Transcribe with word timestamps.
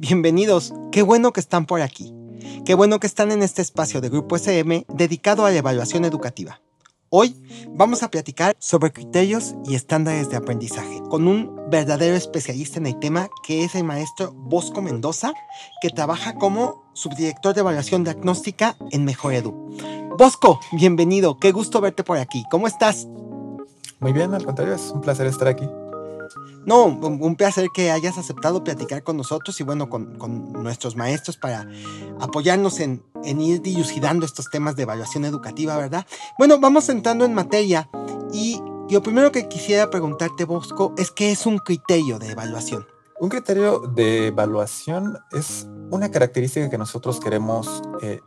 bienvenidos, 0.00 0.72
qué 0.90 1.02
bueno 1.02 1.32
que 1.32 1.40
están 1.40 1.66
por 1.66 1.82
aquí. 1.82 2.14
Qué 2.64 2.74
bueno 2.74 3.00
que 3.00 3.06
están 3.06 3.32
en 3.32 3.42
este 3.42 3.60
espacio 3.60 4.00
de 4.00 4.08
Grupo 4.08 4.36
SM 4.36 4.86
dedicado 4.88 5.44
a 5.44 5.50
la 5.50 5.58
evaluación 5.58 6.06
educativa. 6.06 6.62
Hoy 7.10 7.36
vamos 7.68 8.02
a 8.02 8.10
platicar 8.10 8.56
sobre 8.58 8.92
criterios 8.92 9.54
y 9.66 9.74
estándares 9.74 10.30
de 10.30 10.36
aprendizaje 10.36 11.02
con 11.10 11.28
un 11.28 11.54
verdadero 11.68 12.16
especialista 12.16 12.78
en 12.78 12.86
el 12.86 12.98
tema 12.98 13.28
que 13.46 13.64
es 13.64 13.74
el 13.74 13.84
maestro 13.84 14.32
Bosco 14.32 14.80
Mendoza, 14.80 15.34
que 15.82 15.90
trabaja 15.90 16.34
como 16.36 16.90
subdirector 16.94 17.52
de 17.52 17.60
evaluación 17.60 18.02
diagnóstica 18.02 18.76
en 18.92 19.04
Mejor 19.04 19.34
Edu. 19.34 19.52
Bosco, 20.16 20.60
bienvenido, 20.72 21.36
qué 21.38 21.52
gusto 21.52 21.82
verte 21.82 22.04
por 22.04 22.16
aquí. 22.16 22.44
¿Cómo 22.50 22.66
estás? 22.66 23.06
Muy 23.98 24.12
bien, 24.12 24.32
al 24.32 24.46
contrario, 24.46 24.74
es 24.74 24.90
un 24.92 25.02
placer 25.02 25.26
estar 25.26 25.48
aquí. 25.48 25.68
No, 26.66 26.84
un 26.84 27.36
placer 27.36 27.68
que 27.74 27.90
hayas 27.90 28.18
aceptado 28.18 28.62
platicar 28.62 29.02
con 29.02 29.16
nosotros 29.16 29.58
y 29.60 29.64
bueno, 29.64 29.88
con, 29.88 30.52
nuestros 30.52 30.94
maestros 30.94 31.36
para 31.36 31.66
apoyarnos 32.20 32.80
en, 32.80 33.02
ir 33.24 33.62
dilucidando 33.62 34.26
estos 34.26 34.50
temas 34.50 34.76
de 34.76 34.82
evaluación 34.82 35.24
educativa, 35.24 35.76
¿verdad? 35.76 36.06
Bueno, 36.38 36.58
vamos 36.60 36.88
entrando 36.88 37.24
en 37.24 37.34
materia 37.34 37.88
y 38.32 38.60
lo 38.90 39.02
primero 39.02 39.32
que 39.32 39.48
quisiera 39.48 39.88
preguntarte, 39.88 40.44
Bosco, 40.44 40.94
es 40.98 41.10
qué 41.10 41.30
es 41.30 41.46
un 41.46 41.58
criterio 41.58 42.18
de 42.18 42.32
evaluación. 42.32 42.86
Un 43.18 43.28
criterio 43.28 43.80
de 43.80 44.28
evaluación 44.28 45.18
es 45.32 45.66
una 45.90 46.10
característica 46.10 46.70
que 46.70 46.78
nosotros 46.78 47.20
queremos 47.20 47.82
eh, 48.02 48.20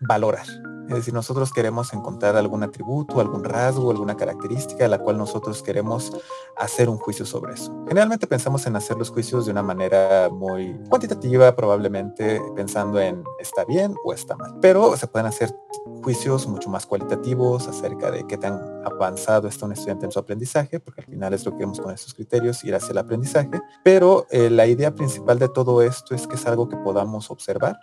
valorar. 0.00 0.46
Es 0.88 0.96
decir, 0.96 1.14
nosotros 1.14 1.52
queremos 1.52 1.92
encontrar 1.94 2.36
algún 2.36 2.62
atributo, 2.62 3.20
algún 3.20 3.42
rasgo, 3.42 3.90
alguna 3.90 4.16
característica 4.16 4.84
de 4.84 4.90
la 4.90 4.98
cual 4.98 5.16
nosotros 5.16 5.62
queremos 5.62 6.12
hacer 6.56 6.88
un 6.88 6.98
juicio 6.98 7.24
sobre 7.24 7.54
eso. 7.54 7.72
Generalmente 7.88 8.26
pensamos 8.26 8.66
en 8.66 8.76
hacer 8.76 8.96
los 8.96 9.10
juicios 9.10 9.46
de 9.46 9.52
una 9.52 9.62
manera 9.62 10.28
muy 10.30 10.78
cuantitativa, 10.88 11.56
probablemente 11.56 12.40
pensando 12.54 13.00
en 13.00 13.24
está 13.40 13.64
bien 13.64 13.94
o 14.04 14.12
está 14.12 14.36
mal. 14.36 14.54
Pero 14.60 14.96
se 14.96 15.06
pueden 15.06 15.26
hacer 15.26 15.54
juicios 16.02 16.46
mucho 16.46 16.68
más 16.68 16.86
cualitativos 16.86 17.66
acerca 17.66 18.10
de 18.10 18.26
qué 18.26 18.36
tan 18.36 18.60
avanzado 18.84 19.48
está 19.48 19.66
un 19.66 19.72
estudiante 19.72 20.04
en 20.04 20.12
su 20.12 20.18
aprendizaje, 20.18 20.80
porque 20.80 21.00
al 21.00 21.06
final 21.06 21.32
es 21.32 21.44
lo 21.44 21.52
que 21.52 21.58
queremos 21.58 21.80
con 21.80 21.94
estos 21.94 22.12
criterios, 22.12 22.62
ir 22.64 22.74
hacia 22.74 22.92
el 22.92 22.98
aprendizaje. 22.98 23.60
Pero 23.82 24.26
eh, 24.30 24.50
la 24.50 24.66
idea 24.66 24.94
principal 24.94 25.38
de 25.38 25.48
todo 25.48 25.82
esto 25.82 26.14
es 26.14 26.26
que 26.26 26.36
es 26.36 26.46
algo 26.46 26.68
que 26.68 26.76
podamos 26.76 27.30
observar 27.30 27.78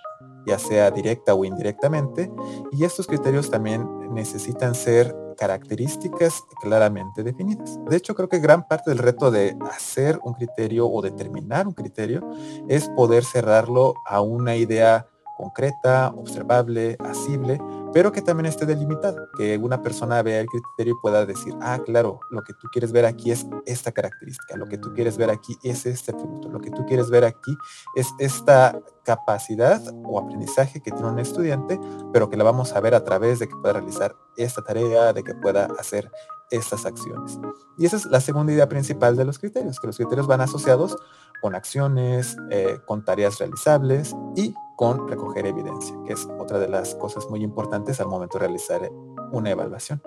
ya 0.46 0.60
sea 0.60 0.92
directa 0.92 1.34
o 1.34 1.46
indirectamente, 1.46 2.32
y 2.72 2.84
estos 2.84 3.08
criterios 3.08 3.50
también 3.50 3.88
necesitan 4.14 4.76
ser 4.76 5.16
características 5.38 6.44
claramente 6.62 7.24
definidas. 7.24 7.80
De 7.90 7.98
hecho, 7.98 8.14
creo 8.14 8.30
que 8.30 8.40
gran 8.40 8.68
parte 8.68 8.92
del 8.92 9.00
reto 9.00 9.32
de 9.32 9.58
hacer 9.72 10.20
un 10.24 10.34
criterio 10.34 10.88
o 10.88 11.02
determinar 11.02 11.68
un 11.68 11.74
criterio 11.74 12.22
es 12.68 12.90
poder 12.90 13.24
cerrarlo 13.24 13.96
a 14.06 14.22
una 14.22 14.56
idea 14.56 15.08
concreta, 15.42 16.14
observable, 16.16 16.96
asible, 17.00 17.60
pero 17.94 18.12
que 18.12 18.22
también 18.22 18.46
esté 18.46 18.66
delimitado, 18.66 19.28
que 19.36 19.58
una 19.58 19.82
persona 19.82 20.22
vea 20.22 20.40
el 20.40 20.48
criterio 20.48 20.94
y 20.94 21.02
pueda 21.02 21.26
decir, 21.26 21.56
ah, 21.62 21.80
claro, 21.84 22.20
lo 22.30 22.44
que 22.44 22.54
tú 22.54 22.68
quieres 22.72 22.92
ver 22.92 23.06
aquí 23.06 23.32
es 23.32 23.48
esta 23.66 23.92
característica, 23.92 24.56
lo 24.56 24.68
que 24.68 24.78
tú 24.78 24.94
quieres 24.94 25.18
ver 25.18 25.32
aquí 25.32 25.58
es 25.64 25.86
este 25.88 26.12
atributo, 26.12 26.50
lo 26.50 26.60
que 26.60 26.70
tú 26.70 26.86
quieres 26.86 27.10
ver 27.10 27.26
aquí 27.26 27.58
es 27.96 28.08
esta 28.20 28.80
capacidad 29.04 29.82
o 30.04 30.20
aprendizaje 30.20 30.82
que 30.82 30.92
tiene 30.92 31.08
un 31.08 31.20
estudiante, 31.20 31.80
pero 32.14 32.30
que 32.30 32.38
la 32.38 32.44
vamos 32.44 32.74
a 32.74 32.80
ver 32.80 32.96
a 32.96 33.04
través 33.04 33.40
de 33.40 33.48
que 33.48 33.56
pueda 33.56 33.74
realizar 33.74 34.16
esta 34.38 34.64
tarea, 34.64 35.14
de 35.14 35.24
que 35.24 35.34
pueda 35.36 35.68
hacer 35.80 36.12
estas 36.52 36.86
acciones. 36.86 37.40
Y 37.78 37.86
esa 37.86 37.98
es 37.98 38.06
la 38.06 38.22
segunda 38.22 38.54
idea 38.54 38.70
principal 38.70 39.16
de 39.16 39.26
los 39.26 39.40
criterios, 39.40 39.80
que 39.80 39.88
los 39.88 39.98
criterios 39.98 40.28
van 40.28 40.42
asociados 40.42 40.98
con 41.42 41.56
acciones, 41.56 42.38
eh, 42.52 42.80
con 42.86 43.04
tareas 43.04 43.40
realizables 43.40 44.16
y 44.36 44.54
con 44.76 45.08
recoger 45.08 45.46
evidencia, 45.46 45.96
que 46.06 46.14
es 46.14 46.28
otra 46.40 46.60
de 46.60 46.68
las 46.68 46.96
cosas 46.96 47.30
muy 47.30 47.44
importantes 47.44 48.00
al 48.00 48.08
momento 48.08 48.38
de 48.38 48.46
realizar 48.46 48.92
una 49.32 49.50
evaluación. 49.50 50.02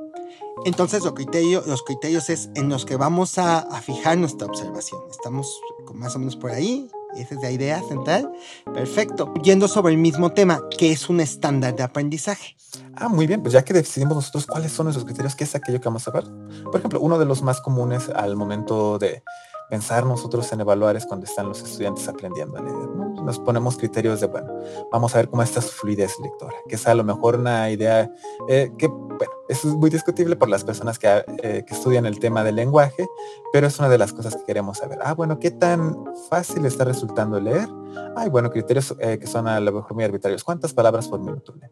Entonces, 0.65 1.05
los 1.05 1.15
criterios, 1.15 1.67
los 1.67 1.83
criterios 1.83 2.31
es 2.31 2.51
en 2.55 2.69
los 2.69 2.85
que 2.85 2.97
vamos 2.97 3.39
a, 3.39 3.61
a 3.61 3.81
fijar 3.81 4.19
nuestra 4.19 4.47
observación. 4.47 5.01
Estamos 5.11 5.61
más 5.95 6.15
o 6.17 6.19
menos 6.19 6.37
por 6.37 6.51
ahí. 6.51 6.89
Esa 7.17 7.35
es 7.35 7.43
la 7.43 7.51
idea 7.51 7.83
central. 7.89 8.31
Perfecto. 8.73 9.33
Yendo 9.43 9.69
sobre 9.69 9.93
el 9.93 9.99
mismo 9.99 10.33
tema, 10.33 10.61
¿qué 10.77 10.93
es 10.93 11.09
un 11.09 11.21
estándar 11.21 11.75
de 11.77 11.83
aprendizaje? 11.83 12.57
Ah, 12.97 13.09
muy 13.09 13.27
bien, 13.27 13.43
pues 13.43 13.53
ya 13.53 13.65
que 13.65 13.73
decidimos 13.73 14.17
nosotros 14.17 14.47
cuáles 14.47 14.73
son 14.73 14.87
nuestros 14.87 15.05
criterios, 15.05 15.35
¿qué 15.35 15.45
es 15.45 15.55
aquello 15.55 15.81
que 15.81 15.89
vamos 15.89 16.07
a 16.09 16.11
ver? 16.11 16.25
Por 16.65 16.77
ejemplo, 16.77 17.01
uno 17.01 17.19
de 17.19 17.25
los 17.25 17.43
más 17.43 17.61
comunes 17.61 18.09
al 18.09 18.37
momento 18.37 18.99
de 18.99 19.23
pensar 19.69 20.05
nosotros 20.05 20.53
en 20.53 20.61
evaluar 20.61 20.97
es 20.97 21.07
cuando 21.07 21.27
están 21.27 21.49
los 21.49 21.63
estudiantes 21.63 22.07
aprendiendo 22.09 22.59
a 22.59 22.63
leer. 22.63 22.89
Nos 23.25 23.39
ponemos 23.39 23.77
criterios 23.77 24.21
de, 24.21 24.27
bueno, 24.27 24.53
vamos 24.93 25.15
a 25.15 25.19
ver 25.19 25.29
cómo 25.29 25.43
está 25.43 25.61
su 25.61 25.71
fluidez 25.71 26.13
lectora, 26.23 26.55
que 26.69 26.75
es 26.75 26.87
a 26.87 26.95
lo 26.95 27.05
mejor 27.05 27.37
una 27.37 27.71
idea 27.71 28.11
eh, 28.49 28.71
que, 28.77 28.87
bueno, 28.87 29.33
es 29.49 29.65
muy 29.65 29.91
discutible 29.91 30.37
por 30.37 30.49
las 30.49 30.65
personas 30.65 30.99
que, 30.99 31.25
eh, 31.43 31.65
que, 31.67 31.75
estudian 31.75 32.07
el 32.07 32.19
tema 32.19 32.45
del 32.45 32.57
lenguaje, 32.57 33.07
pero 33.53 33.67
es 33.67 33.79
una 33.79 33.89
de 33.89 33.99
las 33.99 34.13
cosas 34.13 34.37
que 34.37 34.45
queremos 34.45 34.79
saber. 34.79 34.99
Ah, 35.03 35.15
bueno, 35.15 35.39
¿qué 35.39 35.51
tan 35.51 36.05
fácil 36.29 36.67
está 36.67 36.85
resultando 36.85 37.41
leer? 37.41 37.69
Ay, 38.17 38.29
bueno, 38.29 38.51
criterios 38.51 38.95
eh, 39.01 39.19
que 39.19 39.27
son 39.27 39.49
a 39.49 39.59
lo 39.61 39.73
mejor 39.73 39.95
muy 39.95 40.05
arbitrarios. 40.05 40.45
¿Cuántas 40.45 40.73
palabras 40.73 41.09
por 41.09 41.21
minuto 41.21 41.55
lee? 41.55 41.69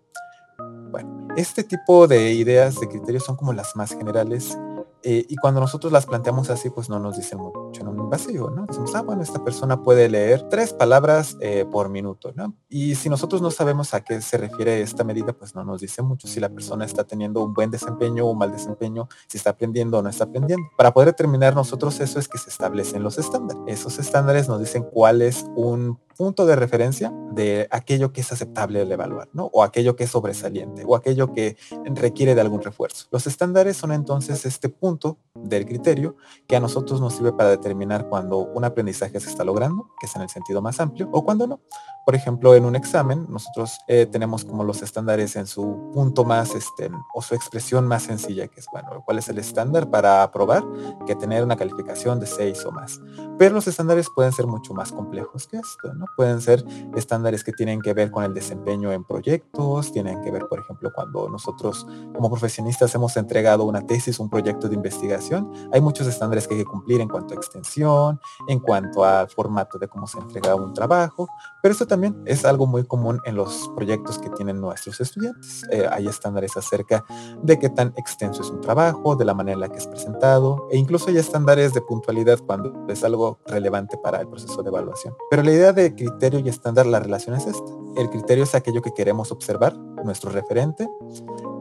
Bueno, 0.91 1.29
este 1.37 1.65
tipo 1.65 2.07
de 2.07 2.33
ideas, 2.33 2.79
de 2.81 2.89
criterios 2.89 3.25
son 3.25 3.37
como 3.37 3.53
las 3.53 3.77
más 3.77 3.93
generales 3.93 4.57
y 5.05 5.35
cuando 5.35 5.61
nosotros 5.61 5.93
las 5.93 6.07
planteamos 6.07 6.49
así, 6.49 6.71
pues 6.71 6.89
no 6.89 7.01
nos 7.01 7.17
dicen 7.17 7.41
mucho 7.41 7.62
un 7.81 8.11
vacío, 8.11 8.51
¿no? 8.51 8.67
Decimos, 8.67 8.95
ah, 8.95 9.03
bueno, 9.03 9.23
esta 9.23 9.43
persona 9.43 9.83
puede 9.83 10.09
leer 10.09 10.49
tres 10.49 10.73
palabras 10.73 11.37
eh, 11.41 11.65
por 11.71 11.89
minuto, 11.89 12.33
¿no? 12.35 12.55
Y 12.69 12.95
si 12.95 13.09
nosotros 13.09 13.41
no 13.41 13.51
sabemos 13.51 13.95
a 13.95 14.03
qué 14.03 14.21
se 14.21 14.37
refiere 14.37 14.83
esta 14.83 15.05
medida, 15.05 15.33
pues 15.33 15.55
no 15.55 15.65
nos 15.65 15.81
dice 15.81 16.03
mucho 16.03 16.29
si 16.29 16.41
la 16.41 16.49
persona 16.49 16.85
está 16.85 17.05
teniendo 17.05 17.43
un 17.43 17.55
buen 17.55 17.71
desempeño 17.71 18.27
o 18.27 18.31
un 18.31 18.39
mal 18.39 18.53
desempeño, 18.53 19.09
si 19.27 19.39
está 19.39 19.51
aprendiendo 19.51 19.99
o 19.99 20.03
no 20.03 20.09
está 20.09 20.25
aprendiendo. 20.25 20.67
Para 20.77 20.93
poder 20.93 21.09
determinar 21.09 21.55
nosotros 21.55 22.01
eso 22.01 22.19
es 22.19 22.29
que 22.29 22.39
se 22.39 22.51
establecen 22.51 23.03
los 23.03 23.19
estándares. 23.19 23.63
Esos 23.67 23.99
estándares 23.99 24.49
nos 24.49 24.61
dicen 24.61 24.85
cuál 24.93 25.23
es 25.23 25.47
un 25.57 25.99
punto 26.17 26.47
de 26.47 26.57
referencia 26.57 27.13
de 27.33 27.67
aquello 27.71 28.13
que 28.13 28.21
es 28.21 28.33
aceptable 28.33 28.85
de 28.85 28.95
evaluar, 28.95 29.29
¿no? 29.33 29.47
O 29.53 29.63
aquello 29.63 29.97
que 29.97 30.05
es 30.05 30.11
sobresaliente, 30.11 30.85
o 30.87 30.95
aquello 30.95 31.33
que 31.33 31.57
requiere 31.95 32.35
de 32.35 32.41
algún 32.41 32.63
refuerzo. 32.63 33.07
Los 33.11 33.27
estándares 33.27 33.77
son 33.77 33.93
entonces 33.93 34.45
este 34.47 34.69
punto 34.69 35.19
del 35.35 35.67
criterio 35.67 36.17
que 36.47 36.57
a 36.57 36.61
nosotros 36.61 37.01
nos 37.01 37.15
sirve 37.15 37.33
para 37.33 37.51
determinar 37.63 38.09
cuando 38.09 38.39
un 38.39 38.65
aprendizaje 38.65 39.21
se 39.21 39.31
está 39.31 39.45
logrando, 39.45 39.91
que 40.01 40.07
es 40.07 40.17
en 40.17 40.23
el 40.23 40.29
sentido 40.29 40.61
más 40.61 40.81
amplio, 40.81 41.09
o 41.13 41.25
cuando 41.25 41.47
no. 41.47 41.61
Por 42.05 42.15
ejemplo, 42.15 42.55
en 42.55 42.65
un 42.65 42.77
examen, 42.77 43.27
nosotros 43.29 43.79
eh, 43.87 44.07
tenemos 44.07 44.45
como 44.45 44.65
los 44.65 44.83
estándares 44.83 45.37
en 45.37 45.47
su 45.47 45.91
punto 45.93 46.25
más, 46.25 46.55
este, 46.55 46.91
o 47.15 47.23
su 47.23 47.35
expresión 47.35 47.87
más 47.87 48.05
sencilla, 48.05 48.49
que 48.49 48.61
es, 48.61 48.67
bueno, 48.73 49.03
¿cuál 49.05 49.19
es 49.19 49.29
el 49.29 49.39
estándar 49.39 49.89
para 49.89 50.23
aprobar? 50.23 50.65
Que 51.07 51.15
tener 51.15 51.45
una 51.45 51.57
calificación 51.57 52.19
de 52.19 52.27
6 52.27 52.65
o 52.67 52.73
más. 52.73 53.01
Pero 53.39 53.55
los 53.55 53.69
estándares 53.69 54.09
pueden 54.15 54.33
ser 54.33 54.47
mucho 54.47 54.75
más 54.75 54.93
complejos 54.93 55.47
que 55.47 55.59
esto, 55.59 55.95
¿no? 55.95 56.07
Pueden 56.17 56.41
ser 56.41 56.65
estándares 56.97 57.45
que 57.45 57.53
tienen 57.53 57.81
que 57.81 57.95
ver 57.95 58.11
con 58.11 58.25
el 58.25 58.35
desempeño 58.35 58.93
en 58.93 59.05
proyectos, 59.05 59.93
tienen 59.93 60.21
que 60.23 60.31
ver, 60.31 60.47
por 60.49 60.59
ejemplo, 60.59 60.91
cuando 60.95 61.29
nosotros 61.29 61.87
como 62.15 62.31
profesionistas 62.31 62.95
hemos 62.95 63.17
entregado 63.17 63.65
una 63.65 63.87
tesis, 63.87 64.19
un 64.19 64.29
proyecto 64.29 64.69
de 64.69 64.75
investigación, 64.75 65.53
hay 65.73 65.81
muchos 65.81 66.07
estándares 66.07 66.47
que 66.47 66.55
hay 66.55 66.61
que 66.61 66.67
cumplir 66.67 67.01
en 67.01 67.09
cuanto 67.09 67.35
a 67.35 67.37
extensión, 67.37 68.21
en 68.49 68.61
cuanto 68.61 69.05
al 69.05 69.29
formato 69.29 69.79
de 69.79 69.89
cómo 69.89 70.07
se 70.07 70.19
entrega 70.19 70.55
un 70.55 70.73
trabajo, 70.73 71.29
pero 71.63 71.75
eso 71.75 71.87
también 71.93 72.17
es 72.25 72.47
algo 72.47 72.67
muy 72.67 72.85
común 72.85 73.21
en 73.27 73.35
los 73.35 73.71
proyectos 73.77 74.19
que 74.19 74.31
tienen 74.31 74.63
nuestros 74.63 74.99
estudiantes. 74.99 75.63
Eh, 75.71 75.87
hay 75.93 76.09
estándares 76.09 76.57
acerca 76.57 77.05
de 77.43 77.59
qué 77.59 77.69
tan 77.69 77.93
extenso 77.99 78.41
es 78.41 78.49
un 78.49 78.63
trabajo, 78.63 79.15
de 79.15 79.27
la 79.27 79.35
manera 79.35 79.57
en 79.57 79.61
la 79.61 79.69
que 79.69 79.77
es 79.77 79.87
presentado, 79.87 80.67
e 80.71 80.79
incluso 80.79 81.11
hay 81.11 81.19
estándares 81.19 81.75
de 81.75 81.83
puntualidad 81.83 82.39
cuando 82.47 82.87
es 82.89 83.05
algo 83.05 83.41
relevante 83.45 83.99
para 83.99 84.23
el 84.23 84.29
proceso 84.29 84.63
de 84.63 84.71
evaluación. 84.71 85.15
Pero 85.29 85.43
la 85.43 85.53
idea 85.53 85.75
de 85.75 85.95
criterio 85.95 86.41
y 86.41 86.49
estándar, 86.49 86.87
la 86.87 86.99
relación 86.99 87.37
es 87.37 87.47
esta. 87.47 87.71
El 87.99 88.09
criterio 88.09 88.45
es 88.45 88.55
aquello 88.55 88.81
que 88.81 88.95
queremos 88.95 89.31
observar, 89.31 89.77
nuestro 90.03 90.31
referente, 90.31 90.89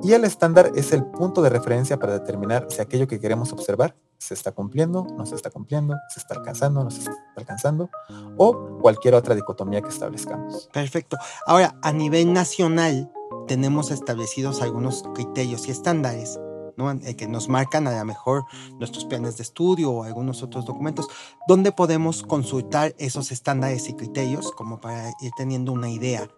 y 0.03 0.13
el 0.13 0.23
estándar 0.23 0.71
es 0.75 0.93
el 0.93 1.05
punto 1.05 1.41
de 1.41 1.49
referencia 1.49 1.97
para 1.97 2.13
determinar 2.13 2.67
si 2.69 2.81
aquello 2.81 3.07
que 3.07 3.19
queremos 3.19 3.51
observar 3.51 3.95
se 4.17 4.33
está 4.33 4.51
cumpliendo, 4.51 5.07
no 5.17 5.25
se 5.25 5.35
está 5.35 5.49
cumpliendo, 5.49 5.95
se 6.13 6.19
está 6.19 6.35
alcanzando, 6.35 6.83
no 6.83 6.91
se 6.91 6.99
está 6.99 7.15
alcanzando, 7.35 7.89
o 8.37 8.77
cualquier 8.79 9.15
otra 9.15 9.33
dicotomía 9.33 9.81
que 9.81 9.89
establezcamos. 9.89 10.69
Perfecto. 10.71 11.17
Ahora, 11.47 11.75
a 11.81 11.91
nivel 11.91 12.31
nacional, 12.31 13.11
tenemos 13.47 13.89
establecidos 13.91 14.61
algunos 14.61 15.03
criterios 15.15 15.67
y 15.67 15.71
estándares 15.71 16.39
¿no? 16.77 16.91
Eh, 16.91 17.15
que 17.15 17.27
nos 17.27 17.49
marcan 17.49 17.87
a 17.87 17.97
lo 17.97 18.05
mejor 18.05 18.45
nuestros 18.79 19.05
planes 19.05 19.37
de 19.37 19.43
estudio 19.43 19.91
o 19.91 20.03
algunos 20.03 20.43
otros 20.43 20.65
documentos, 20.65 21.07
donde 21.47 21.71
podemos 21.71 22.23
consultar 22.23 22.95
esos 22.97 23.31
estándares 23.31 23.89
y 23.89 23.93
criterios 23.93 24.51
como 24.51 24.79
para 24.79 25.09
ir 25.21 25.31
teniendo 25.35 25.71
una 25.71 25.89
idea 25.89 26.29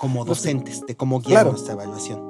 como 0.00 0.24
docentes 0.24 0.86
de 0.86 0.96
cómo 0.96 1.20
guiar 1.20 1.46
nuestra 1.46 1.74
evaluación. 1.74 2.29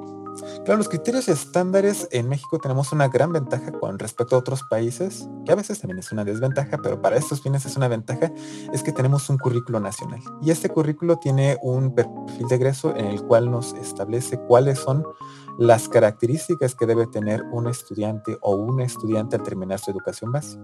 Claro, 0.65 0.79
los 0.79 0.89
criterios 0.89 1.29
estándares 1.29 2.09
en 2.11 2.29
México 2.29 2.59
tenemos 2.59 2.93
una 2.93 3.09
gran 3.09 3.33
ventaja 3.33 3.73
con 3.73 3.99
respecto 3.99 4.37
a 4.37 4.39
otros 4.39 4.63
países, 4.65 5.29
que 5.45 5.53
a 5.53 5.57
veces 5.57 5.81
también 5.81 5.99
es 5.99 6.13
una 6.13 6.25
desventaja, 6.25 6.79
pero 6.83 7.01
para 7.01 7.17
estos 7.17 7.43
fines 7.43 7.67
es 7.67 7.77
una 7.77 7.89
ventaja, 7.89 8.33
es 8.73 8.83
que 8.83 8.93
tenemos 8.93 9.29
un 9.31 9.39
currículo 9.39 9.81
nacional. 9.81 10.21
Y 10.43 10.51
este 10.51 10.69
currículo 10.69 11.17
tiene 11.17 11.59
un 11.63 11.95
perfil 11.95 12.49
de 12.49 12.55
egreso 12.55 12.95
en 12.97 13.07
el 13.07 13.23
cual 13.23 13.51
nos 13.51 13.73
establece 13.75 14.39
cuáles 14.39 14.79
son 14.79 15.05
las 15.59 15.89
características 15.89 16.75
que 16.75 16.87
debe 16.87 17.07
tener 17.07 17.43
un 17.53 17.69
estudiante 17.69 18.39
o 18.41 18.55
una 18.55 18.85
estudiante 18.85 19.37
al 19.37 19.43
terminar 19.43 19.79
su 19.79 19.91
educación 19.91 20.33
básica. 20.33 20.63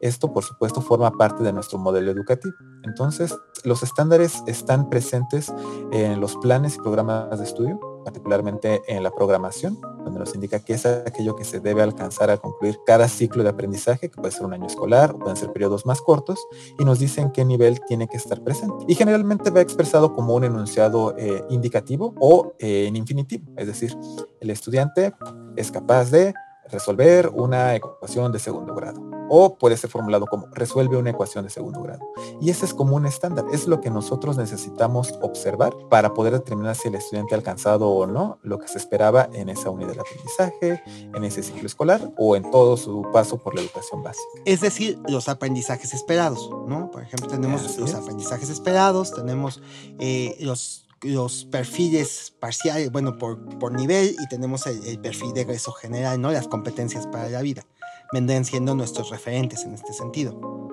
Esto, 0.00 0.32
por 0.32 0.44
supuesto, 0.44 0.80
forma 0.80 1.10
parte 1.10 1.42
de 1.42 1.52
nuestro 1.52 1.78
modelo 1.78 2.10
educativo. 2.10 2.54
Entonces, 2.84 3.36
los 3.64 3.82
estándares 3.82 4.42
están 4.46 4.88
presentes 4.88 5.52
en 5.92 6.20
los 6.20 6.36
planes 6.36 6.76
y 6.76 6.78
programas 6.78 7.38
de 7.38 7.44
estudio, 7.44 7.78
particularmente 8.04 8.82
en 8.88 9.02
la 9.02 9.10
programación, 9.10 9.80
donde 10.04 10.18
nos 10.18 10.34
indica 10.34 10.60
qué 10.60 10.74
es 10.74 10.86
aquello 10.86 11.36
que 11.36 11.44
se 11.44 11.60
debe 11.60 11.82
alcanzar 11.82 12.30
al 12.30 12.40
concluir 12.40 12.78
cada 12.86 13.08
ciclo 13.08 13.42
de 13.42 13.50
aprendizaje, 13.50 14.08
que 14.08 14.16
puede 14.16 14.32
ser 14.32 14.44
un 14.44 14.54
año 14.54 14.66
escolar 14.66 15.12
o 15.12 15.18
pueden 15.18 15.36
ser 15.36 15.52
periodos 15.52 15.86
más 15.86 16.00
cortos, 16.00 16.38
y 16.78 16.84
nos 16.84 16.98
dice 16.98 17.20
en 17.20 17.30
qué 17.30 17.44
nivel 17.44 17.80
tiene 17.86 18.08
que 18.08 18.16
estar 18.16 18.42
presente. 18.42 18.84
Y 18.88 18.94
generalmente 18.94 19.50
va 19.50 19.60
expresado 19.60 20.14
como 20.14 20.34
un 20.34 20.44
enunciado 20.44 21.14
eh, 21.16 21.44
indicativo 21.50 22.14
o 22.20 22.54
eh, 22.58 22.86
en 22.86 22.96
infinitivo, 22.96 23.52
es 23.56 23.66
decir, 23.66 23.96
el 24.40 24.50
estudiante 24.50 25.12
es 25.56 25.70
capaz 25.70 26.10
de 26.10 26.34
resolver 26.70 27.30
una 27.34 27.74
ecuación 27.74 28.32
de 28.32 28.38
segundo 28.38 28.74
grado. 28.74 29.00
O 29.28 29.56
puede 29.56 29.76
ser 29.76 29.90
formulado 29.90 30.26
como 30.26 30.48
resuelve 30.52 30.96
una 30.96 31.10
ecuación 31.10 31.44
de 31.44 31.50
segundo 31.50 31.80
grado. 31.82 32.00
Y 32.40 32.50
ese 32.50 32.66
es 32.66 32.74
como 32.74 32.96
un 32.96 33.06
estándar. 33.06 33.44
Es 33.52 33.68
lo 33.68 33.80
que 33.80 33.88
nosotros 33.88 34.36
necesitamos 34.36 35.14
observar 35.22 35.72
para 35.88 36.14
poder 36.14 36.32
determinar 36.32 36.74
si 36.74 36.88
el 36.88 36.96
estudiante 36.96 37.34
ha 37.34 37.38
alcanzado 37.38 37.88
o 37.90 38.06
no 38.06 38.38
lo 38.42 38.58
que 38.58 38.66
se 38.66 38.78
esperaba 38.78 39.28
en 39.32 39.48
esa 39.48 39.70
unidad 39.70 39.94
de 39.94 40.00
aprendizaje, 40.00 40.82
en 41.14 41.24
ese 41.24 41.42
ciclo 41.44 41.66
escolar 41.66 42.10
o 42.16 42.34
en 42.34 42.50
todo 42.50 42.76
su 42.76 43.02
paso 43.12 43.38
por 43.38 43.54
la 43.54 43.60
educación 43.60 44.02
básica. 44.02 44.42
Es 44.44 44.60
decir, 44.60 44.98
los 45.08 45.28
aprendizajes 45.28 45.94
esperados, 45.94 46.50
¿no? 46.66 46.90
Por 46.90 47.02
ejemplo, 47.02 47.28
tenemos 47.28 47.78
los 47.78 47.94
aprendizajes 47.94 48.50
esperados, 48.50 49.14
tenemos 49.14 49.62
eh, 50.00 50.36
los 50.40 50.86
los 51.02 51.46
perfiles 51.46 52.32
parciales, 52.38 52.92
bueno, 52.92 53.16
por, 53.16 53.58
por 53.58 53.72
nivel 53.72 54.16
y 54.18 54.28
tenemos 54.28 54.66
el, 54.66 54.98
perfil 55.00 55.32
de 55.32 55.42
egreso 55.42 55.72
general, 55.72 56.20
¿no? 56.20 56.30
Las 56.30 56.48
competencias 56.48 57.06
para 57.06 57.28
la 57.28 57.42
vida. 57.42 57.64
Vendrían 58.12 58.44
siendo 58.44 58.74
nuestros 58.74 59.10
referentes 59.10 59.64
en 59.64 59.74
este 59.74 59.92
sentido. 59.92 60.69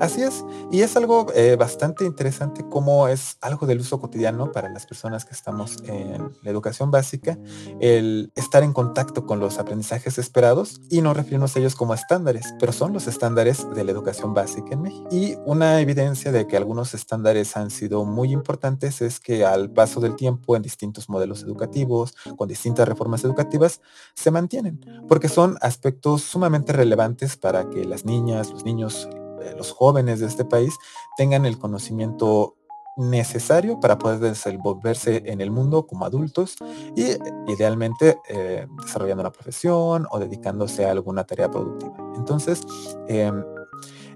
Así 0.00 0.22
es, 0.22 0.44
y 0.70 0.82
es 0.82 0.96
algo 0.96 1.26
eh, 1.34 1.56
bastante 1.56 2.04
interesante 2.04 2.68
como 2.68 3.08
es 3.08 3.38
algo 3.40 3.66
del 3.66 3.80
uso 3.80 4.00
cotidiano 4.00 4.52
para 4.52 4.68
las 4.68 4.86
personas 4.86 5.24
que 5.24 5.32
estamos 5.32 5.76
en 5.84 6.30
la 6.42 6.50
educación 6.50 6.90
básica, 6.90 7.38
el 7.80 8.30
estar 8.34 8.62
en 8.62 8.72
contacto 8.72 9.24
con 9.24 9.40
los 9.40 9.58
aprendizajes 9.58 10.18
esperados 10.18 10.80
y 10.90 11.00
no 11.00 11.14
referirnos 11.14 11.56
a 11.56 11.60
ellos 11.60 11.76
como 11.76 11.94
estándares, 11.94 12.54
pero 12.58 12.72
son 12.72 12.92
los 12.92 13.06
estándares 13.06 13.66
de 13.74 13.84
la 13.84 13.92
educación 13.92 14.34
básica 14.34 14.74
en 14.74 14.82
México. 14.82 15.08
Y 15.10 15.36
una 15.46 15.80
evidencia 15.80 16.32
de 16.32 16.46
que 16.46 16.56
algunos 16.56 16.92
estándares 16.92 17.56
han 17.56 17.70
sido 17.70 18.04
muy 18.04 18.32
importantes 18.32 19.00
es 19.00 19.20
que 19.20 19.44
al 19.44 19.70
paso 19.70 20.00
del 20.00 20.16
tiempo 20.16 20.56
en 20.56 20.62
distintos 20.62 21.08
modelos 21.08 21.42
educativos, 21.42 22.14
con 22.36 22.48
distintas 22.48 22.88
reformas 22.88 23.24
educativas, 23.24 23.80
se 24.14 24.30
mantienen, 24.30 24.80
porque 25.08 25.28
son 25.28 25.56
aspectos 25.60 26.22
sumamente 26.22 26.72
relevantes 26.72 27.36
para 27.36 27.70
que 27.70 27.84
las 27.84 28.04
niñas, 28.04 28.50
los 28.50 28.64
niños, 28.64 29.08
los 29.56 29.72
jóvenes 29.72 30.20
de 30.20 30.26
este 30.26 30.44
país 30.44 30.74
tengan 31.16 31.46
el 31.46 31.58
conocimiento 31.58 32.56
necesario 32.96 33.80
para 33.80 33.98
poder 33.98 34.20
desenvolverse 34.20 35.22
en 35.26 35.40
el 35.40 35.50
mundo 35.50 35.86
como 35.86 36.04
adultos 36.04 36.56
y 36.96 37.16
idealmente 37.50 38.18
eh, 38.28 38.66
desarrollando 38.82 39.22
una 39.22 39.32
profesión 39.32 40.06
o 40.10 40.18
dedicándose 40.18 40.86
a 40.86 40.92
alguna 40.92 41.24
tarea 41.24 41.50
productiva. 41.50 41.96
Entonces, 42.16 42.62
em, 43.08 43.42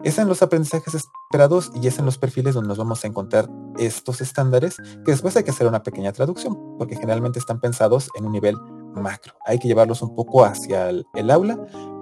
es 0.04 0.16
en 0.19 0.28
los 0.28 0.42
aprendizajes 0.42 0.94
esperados 0.94 1.72
y 1.75 1.88
es 1.88 1.98
en 1.98 2.04
los 2.04 2.19
perfiles 2.19 2.54
donde 2.54 2.69
nos 2.69 2.78
vamos 2.78 3.02
a 3.02 3.08
encontrar 3.08 3.50
estos 3.78 4.20
estándares 4.20 4.76
que 4.76 5.10
después 5.10 5.36
hay 5.36 5.42
que 5.42 5.50
hacer 5.50 5.66
una 5.66 5.82
pequeña 5.82 6.12
traducción 6.12 6.56
porque 6.78 6.94
generalmente 6.94 7.40
están 7.40 7.60
pensados 7.60 8.08
en 8.14 8.26
un 8.26 8.32
nivel 8.32 8.56
macro. 8.94 9.34
Hay 9.44 9.58
que 9.58 9.66
llevarlos 9.66 10.02
un 10.02 10.14
poco 10.14 10.44
hacia 10.44 10.90
el 10.90 11.30
aula 11.30 11.58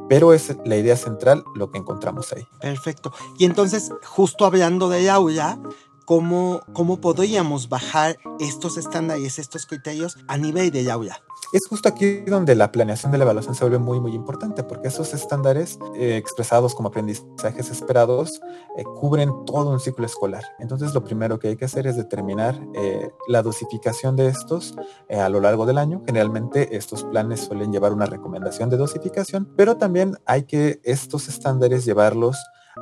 pero 0.09 0.33
es 0.33 0.57
la 0.65 0.77
idea 0.77 0.97
central 0.97 1.45
lo 1.55 1.71
que 1.71 1.79
encontramos 1.79 2.33
ahí. 2.33 2.47
Perfecto. 2.61 3.13
Y 3.39 3.45
entonces, 3.45 3.91
justo 4.05 4.45
hablando 4.45 4.89
del 4.89 5.09
aula, 5.11 5.59
¿cómo, 6.05 6.63
cómo 6.73 7.01
podríamos 7.01 7.69
bajar 7.69 8.19
estos 8.39 8.77
estándares, 8.77 9.39
estos 9.39 9.67
criterios 9.67 10.19
a 10.29 10.37
nivel 10.37 10.71
del 10.71 10.91
aula? 10.91 11.21
Es 11.53 11.67
justo 11.69 11.89
aquí 11.89 12.21
donde 12.21 12.57
la 12.57 12.73
planeación 12.73 13.13
de 13.13 13.19
la 13.19 13.25
evaluación 13.25 13.55
se 13.55 13.63
vuelve 13.65 13.79
muy, 13.79 14.01
muy 14.01 14.13
importante, 14.15 14.65
porque 14.65 14.89
esos 14.89 15.15
estándares 15.15 15.79
eh, 15.95 16.17
expresados 16.17 16.75
como 16.75 16.89
aprendizajes 16.89 17.71
esperados 17.71 18.41
eh, 18.77 18.83
cubren 18.83 19.31
todo 19.45 19.71
un 19.71 19.79
ciclo 19.79 20.07
escolar. 20.07 20.43
Entonces, 20.59 20.93
lo 20.93 21.05
primero 21.05 21.39
que 21.39 21.49
hay 21.49 21.57
que 21.57 21.67
hacer 21.67 21.87
es 21.87 21.97
determinar 21.97 22.61
eh, 22.75 23.11
la 23.29 23.43
dosificación 23.43 24.17
de 24.17 24.27
estos 24.27 24.75
a 25.09 25.29
lo 25.29 25.41
largo 25.41 25.67
del 25.67 25.79
año. 25.79 26.03
Generalmente, 26.05 26.77
estos 26.77 27.05
planes 27.05 27.41
suelen 27.41 27.73
llevar 27.73 27.93
una 27.93 28.07
recomendación 28.07 28.69
de 28.69 28.77
dosificación, 28.77 29.49
pero 29.57 29.77
también 29.77 30.17
hay 30.27 30.45
que 30.45 30.81
estos 30.83 31.29
estándares 31.29 31.85
llevarlos 31.85 32.37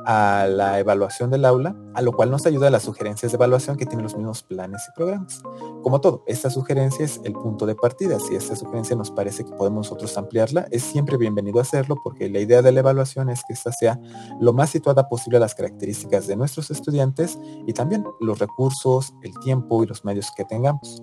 a 0.05 0.47
la 0.49 0.79
evaluación 0.79 1.31
del 1.31 1.45
aula, 1.45 1.75
a 1.93 2.01
lo 2.01 2.11
cual 2.11 2.29
nos 2.29 2.45
ayuda 2.45 2.69
las 2.69 2.83
sugerencias 2.83 3.31
de 3.31 3.35
evaluación 3.37 3.77
que 3.77 3.85
tienen 3.85 4.03
los 4.03 4.15
mismos 4.15 4.43
planes 4.43 4.81
y 4.89 4.95
programas. 4.95 5.41
Como 5.81 6.01
todo, 6.01 6.23
esta 6.27 6.49
sugerencia 6.49 7.05
es 7.05 7.21
el 7.23 7.33
punto 7.33 7.65
de 7.65 7.75
partida. 7.75 8.19
Si 8.19 8.35
esta 8.35 8.55
sugerencia 8.55 8.95
nos 8.95 9.11
parece 9.11 9.45
que 9.45 9.51
podemos 9.51 9.87
nosotros 9.87 10.17
ampliarla, 10.17 10.67
es 10.71 10.83
siempre 10.83 11.17
bienvenido 11.17 11.59
hacerlo 11.59 11.95
porque 12.03 12.29
la 12.29 12.39
idea 12.39 12.61
de 12.61 12.71
la 12.71 12.79
evaluación 12.81 13.29
es 13.29 13.43
que 13.47 13.53
esta 13.53 13.71
sea 13.71 13.99
lo 14.39 14.53
más 14.53 14.69
situada 14.71 15.07
posible 15.07 15.37
a 15.37 15.41
las 15.41 15.55
características 15.55 16.27
de 16.27 16.35
nuestros 16.35 16.71
estudiantes 16.71 17.39
y 17.65 17.73
también 17.73 18.03
los 18.19 18.39
recursos, 18.39 19.13
el 19.21 19.37
tiempo 19.39 19.83
y 19.83 19.87
los 19.87 20.03
medios 20.03 20.31
que 20.35 20.45
tengamos. 20.45 21.01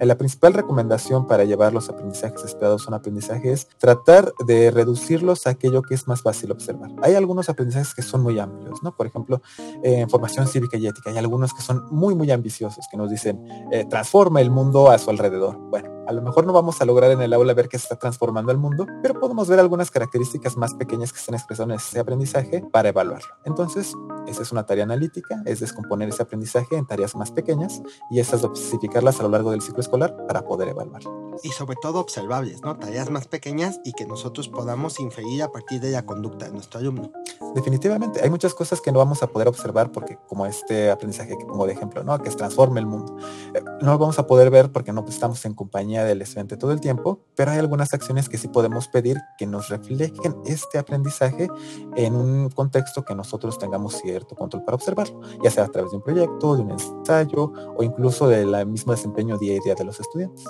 La 0.00 0.18
principal 0.18 0.52
recomendación 0.52 1.26
para 1.26 1.44
llevar 1.44 1.72
los 1.72 1.88
aprendizajes 1.88 2.44
esperados 2.44 2.84
a 2.84 2.88
un 2.88 2.94
aprendizaje 2.94 3.52
es 3.52 3.68
tratar 3.78 4.34
de 4.46 4.70
reducirlos 4.70 5.46
a 5.46 5.50
aquello 5.50 5.82
que 5.82 5.94
es 5.94 6.08
más 6.08 6.22
fácil 6.22 6.50
observar. 6.50 6.90
Hay 7.02 7.14
algunos 7.14 7.48
aprendizajes 7.48 7.94
que 7.94 8.02
son 8.02 8.22
muy 8.22 8.33
amplios, 8.38 8.82
¿no? 8.82 8.96
Por 8.96 9.06
ejemplo, 9.06 9.40
en 9.82 10.08
formación 10.08 10.46
cívica 10.46 10.76
y 10.76 10.86
ética, 10.86 11.10
hay 11.10 11.18
algunos 11.18 11.52
que 11.52 11.62
son 11.62 11.86
muy, 11.90 12.14
muy 12.14 12.30
ambiciosos, 12.30 12.86
que 12.90 12.96
nos 12.96 13.10
dicen, 13.10 13.46
eh, 13.70 13.84
transforma 13.88 14.40
el 14.40 14.50
mundo 14.50 14.90
a 14.90 14.98
su 14.98 15.10
alrededor. 15.10 15.58
Bueno, 15.70 15.90
a 16.06 16.12
lo 16.12 16.22
mejor 16.22 16.46
no 16.46 16.52
vamos 16.52 16.80
a 16.80 16.84
lograr 16.84 17.10
en 17.10 17.20
el 17.20 17.32
aula 17.32 17.54
ver 17.54 17.68
que 17.68 17.78
se 17.78 17.84
está 17.84 17.96
transformando 17.96 18.52
el 18.52 18.58
mundo, 18.58 18.86
pero 19.02 19.18
podemos 19.18 19.48
ver 19.48 19.60
algunas 19.60 19.90
características 19.90 20.56
más 20.56 20.74
pequeñas 20.74 21.12
que 21.12 21.18
están 21.18 21.34
expresadas 21.34 21.70
en 21.70 21.76
ese 21.76 21.98
aprendizaje 21.98 22.64
para 22.72 22.90
evaluarlo. 22.90 23.34
Entonces, 23.44 23.94
esa 24.26 24.42
es 24.42 24.52
una 24.52 24.66
tarea 24.66 24.84
analítica, 24.84 25.42
es 25.46 25.60
descomponer 25.60 26.08
ese 26.08 26.22
aprendizaje 26.22 26.76
en 26.76 26.86
tareas 26.86 27.14
más 27.14 27.30
pequeñas 27.30 27.82
y 28.10 28.20
esas 28.20 28.42
dosificarlas 28.42 29.20
a 29.20 29.24
lo 29.24 29.30
largo 29.30 29.50
del 29.50 29.62
ciclo 29.62 29.80
escolar 29.80 30.16
para 30.26 30.42
poder 30.42 30.68
evaluarlo 30.68 31.24
y 31.42 31.50
sobre 31.50 31.76
todo 31.76 32.00
observables, 32.00 32.62
¿no? 32.62 32.76
Tareas 32.76 33.10
más 33.10 33.26
pequeñas 33.26 33.80
y 33.84 33.92
que 33.92 34.06
nosotros 34.06 34.48
podamos 34.48 35.00
inferir 35.00 35.42
a 35.42 35.50
partir 35.50 35.80
de 35.80 35.90
la 35.90 36.06
conducta 36.06 36.46
de 36.46 36.52
nuestro 36.52 36.80
alumno. 36.80 37.10
Definitivamente, 37.54 38.20
hay 38.22 38.30
muchas 38.30 38.54
cosas 38.54 38.80
que 38.80 38.92
no 38.92 38.98
vamos 38.98 39.22
a 39.22 39.26
poder 39.26 39.48
observar 39.48 39.90
porque 39.90 40.18
como 40.28 40.46
este 40.46 40.90
aprendizaje 40.90 41.36
que 41.36 41.44
pongo 41.44 41.66
de 41.66 41.72
ejemplo, 41.72 42.04
¿no? 42.04 42.18
Que 42.18 42.30
transforme 42.34 42.80
el 42.80 42.86
mundo. 42.86 43.16
Eh, 43.54 43.62
no 43.80 43.92
lo 43.92 43.98
vamos 43.98 44.18
a 44.18 44.26
poder 44.26 44.50
ver 44.50 44.72
porque 44.72 44.92
no 44.92 45.04
estamos 45.08 45.44
en 45.44 45.54
compañía 45.94 46.04
del 46.04 46.22
estudiante 46.22 46.56
todo 46.56 46.72
el 46.72 46.80
tiempo, 46.80 47.20
pero 47.36 47.52
hay 47.52 47.58
algunas 47.58 47.92
acciones 47.94 48.28
que 48.28 48.38
sí 48.38 48.48
podemos 48.48 48.88
pedir 48.88 49.18
que 49.38 49.46
nos 49.46 49.68
reflejen 49.68 50.34
este 50.46 50.78
aprendizaje 50.78 51.48
en 51.96 52.14
un 52.14 52.50
contexto 52.50 53.04
que 53.04 53.14
nosotros 53.14 53.58
tengamos 53.58 53.94
cierto 53.94 54.34
control 54.34 54.64
para 54.64 54.76
observarlo, 54.76 55.20
ya 55.42 55.50
sea 55.50 55.64
a 55.64 55.68
través 55.68 55.92
de 55.92 55.98
un 55.98 56.02
proyecto, 56.02 56.56
de 56.56 56.62
un 56.62 56.72
ensayo 56.72 57.52
o 57.76 57.82
incluso 57.82 58.28
del 58.28 58.66
mismo 58.66 58.92
desempeño 58.92 59.38
día 59.38 59.58
a 59.58 59.64
día 59.64 59.74
de 59.74 59.84
los 59.84 60.00
estudiantes. 60.00 60.44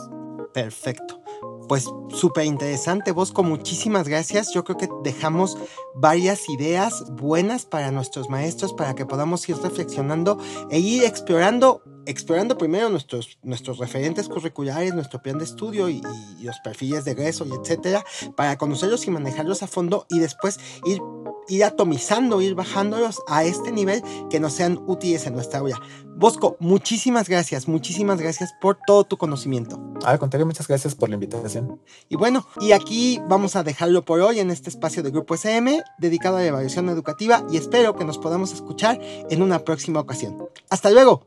Perfecto. 0.52 1.20
Pues 1.68 1.88
súper 2.10 2.44
interesante, 2.44 3.10
Bosco. 3.12 3.42
Muchísimas 3.42 4.06
gracias. 4.06 4.52
Yo 4.52 4.64
creo 4.64 4.76
que 4.76 4.88
dejamos 5.02 5.56
varias 5.94 6.48
ideas 6.48 7.04
buenas 7.12 7.64
para 7.64 7.90
nuestros 7.90 8.28
maestros 8.28 8.74
para 8.74 8.94
que 8.94 9.06
podamos 9.06 9.48
ir 9.48 9.56
reflexionando 9.56 10.38
e 10.70 10.78
ir 10.78 11.04
explorando 11.04 11.82
explorando 12.06 12.58
primero 12.58 12.88
nuestros, 12.88 13.38
nuestros 13.42 13.78
referentes 13.78 14.28
curriculares, 14.28 14.94
nuestro 14.94 15.22
plan 15.22 15.38
de 15.38 15.44
estudio 15.44 15.88
y, 15.88 16.02
y 16.38 16.44
los 16.44 16.58
perfiles 16.60 17.04
de 17.04 17.12
egreso 17.12 17.46
y 17.46 17.52
etcétera, 17.52 18.04
para 18.36 18.56
conocerlos 18.58 19.06
y 19.06 19.10
manejarlos 19.10 19.62
a 19.62 19.66
fondo 19.66 20.06
y 20.08 20.18
después 20.18 20.58
ir 20.84 21.00
ir 21.48 21.64
atomizando, 21.64 22.40
ir 22.40 22.54
bajándolos 22.54 23.22
a 23.26 23.44
este 23.44 23.72
nivel 23.72 24.02
que 24.30 24.40
nos 24.40 24.52
sean 24.54 24.80
útiles 24.86 25.26
en 25.26 25.34
nuestra 25.34 25.60
aula. 25.60 25.80
Bosco, 26.16 26.56
muchísimas 26.60 27.28
gracias, 27.28 27.66
muchísimas 27.66 28.20
gracias 28.20 28.52
por 28.60 28.78
todo 28.86 29.04
tu 29.04 29.16
conocimiento. 29.16 29.80
Al 30.04 30.18
contrario, 30.18 30.46
muchas 30.46 30.68
gracias 30.68 30.94
por 30.94 31.08
la 31.08 31.16
invitación. 31.16 31.80
Y 32.08 32.16
bueno, 32.16 32.46
y 32.60 32.72
aquí 32.72 33.20
vamos 33.28 33.56
a 33.56 33.62
dejarlo 33.62 34.04
por 34.04 34.20
hoy 34.20 34.38
en 34.38 34.50
este 34.50 34.70
espacio 34.70 35.02
de 35.02 35.10
Grupo 35.10 35.34
SM 35.34 35.82
dedicado 35.98 36.36
a 36.36 36.40
la 36.40 36.46
evaluación 36.46 36.88
educativa 36.88 37.44
y 37.50 37.56
espero 37.56 37.96
que 37.96 38.04
nos 38.04 38.18
podamos 38.18 38.52
escuchar 38.52 39.00
en 39.02 39.42
una 39.42 39.60
próxima 39.60 40.00
ocasión. 40.00 40.48
Hasta 40.70 40.90
luego. 40.90 41.26